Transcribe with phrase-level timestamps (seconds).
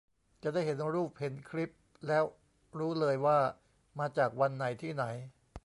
[0.43, 1.71] จะได้เห็นรูปเห็นคลิป
[2.07, 2.23] แล้ว
[2.79, 3.39] รู้เลย ว่า
[3.99, 5.03] มาจากวันไหน ที่ไหน